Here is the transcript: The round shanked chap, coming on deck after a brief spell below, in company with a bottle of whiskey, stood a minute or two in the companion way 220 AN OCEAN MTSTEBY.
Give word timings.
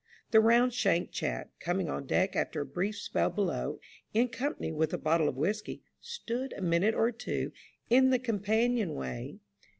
The 0.31 0.39
round 0.39 0.73
shanked 0.73 1.13
chap, 1.13 1.51
coming 1.59 1.87
on 1.87 2.07
deck 2.07 2.35
after 2.35 2.61
a 2.61 2.65
brief 2.65 2.95
spell 2.97 3.29
below, 3.29 3.79
in 4.15 4.29
company 4.29 4.71
with 4.71 4.95
a 4.95 4.97
bottle 4.97 5.29
of 5.29 5.37
whiskey, 5.37 5.83
stood 5.99 6.53
a 6.57 6.61
minute 6.63 6.95
or 6.95 7.11
two 7.11 7.51
in 7.87 8.09
the 8.09 8.17
companion 8.17 8.95
way 8.95 8.95
220 8.97 9.13
AN 9.13 9.19
OCEAN 9.29 9.39
MTSTEBY. 9.39 9.67